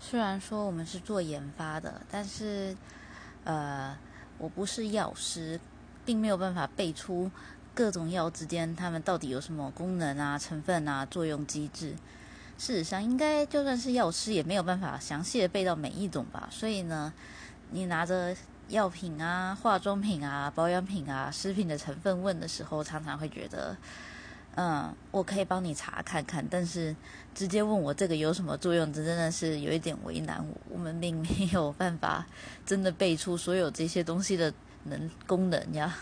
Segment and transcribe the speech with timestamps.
[0.00, 2.76] 虽然说我们是做研发的，但是
[3.44, 3.96] 呃，
[4.38, 5.60] 我不是药师，
[6.04, 7.30] 并没有办法背出
[7.74, 11.94] 各种药之间它们到底有什么功能啊、成分啊、作用机制。
[12.56, 16.48] 事实上，应该就算是药师也没有办法详细的背到每一种吧。
[16.50, 17.12] 所以呢，
[17.70, 18.34] 你拿着
[18.68, 23.76] 药品啊、化妆品啊、保养品啊、食品的成分问的时候，常常会觉得。
[24.60, 26.92] 嗯，我可以帮你查看看，但是
[27.32, 30.54] 直接问我这个有什么作用，这真的是有一点为难我。
[30.68, 32.26] 我们并没有办法
[32.66, 34.52] 真的背出所有这些东西的
[34.82, 35.96] 能功能呀。